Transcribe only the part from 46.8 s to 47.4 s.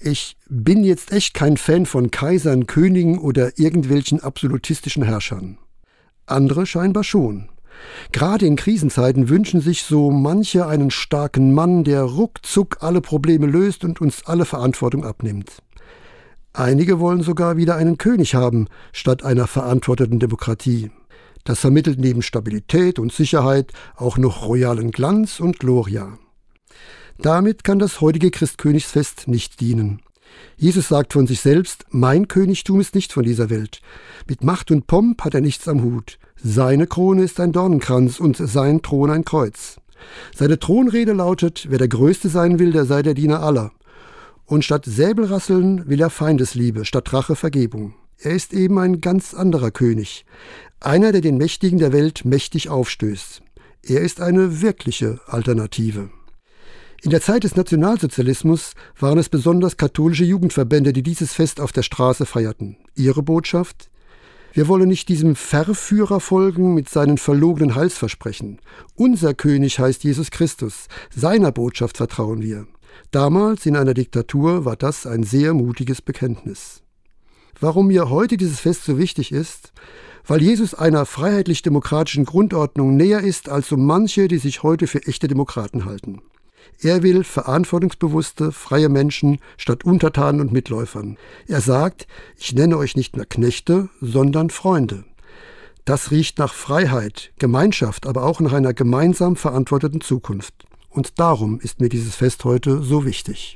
statt Rache